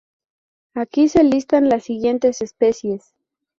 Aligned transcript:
Aquí 0.73 1.09
se 1.09 1.23
listan 1.23 1.69
las 1.69 1.83
siguientes 1.83 2.41
especies 2.41 3.13